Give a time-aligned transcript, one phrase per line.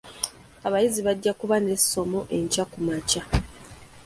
[0.67, 3.21] Abayizi bajja kuba n'essomo enkya kumakya.